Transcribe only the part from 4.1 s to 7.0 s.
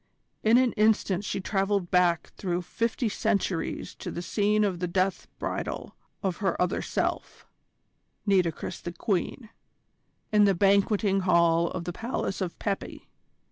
scene of the death bridal of her other